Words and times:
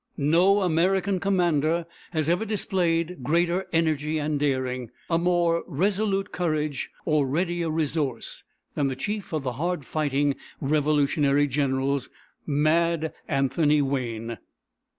No 0.17 0.61
American 0.61 1.19
commander 1.19 1.85
has 2.09 2.27
ever 2.27 2.43
displayed 2.43 3.21
greater 3.21 3.67
energy 3.71 4.17
and 4.17 4.39
daring, 4.39 4.89
a 5.11 5.19
more 5.19 5.63
resolute 5.67 6.31
courage, 6.31 6.89
or 7.05 7.27
readier 7.27 7.69
resource, 7.69 8.43
than 8.73 8.87
the 8.87 8.95
chief 8.95 9.31
of 9.31 9.43
the 9.43 9.53
hard 9.53 9.85
fighting 9.85 10.37
Revolutionary 10.59 11.45
generals, 11.45 12.09
Mad 12.47 13.13
Anthony 13.27 13.79
Wayne. 13.83 14.39